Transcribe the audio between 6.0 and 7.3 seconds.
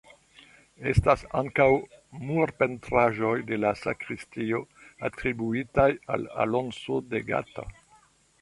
al Alonso de